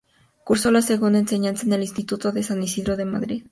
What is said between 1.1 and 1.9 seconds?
enseñanza en el